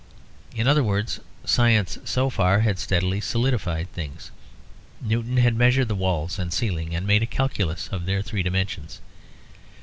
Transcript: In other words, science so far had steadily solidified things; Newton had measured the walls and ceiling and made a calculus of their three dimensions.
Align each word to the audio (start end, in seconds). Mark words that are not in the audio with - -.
In 0.55 0.67
other 0.67 0.83
words, 0.83 1.19
science 1.45 1.99
so 2.05 2.31
far 2.31 2.61
had 2.61 2.79
steadily 2.79 3.21
solidified 3.21 3.93
things; 3.93 4.31
Newton 4.99 5.37
had 5.37 5.55
measured 5.55 5.89
the 5.89 5.93
walls 5.93 6.39
and 6.39 6.51
ceiling 6.51 6.95
and 6.95 7.05
made 7.05 7.21
a 7.21 7.27
calculus 7.27 7.87
of 7.89 8.07
their 8.07 8.23
three 8.23 8.41
dimensions. 8.41 8.99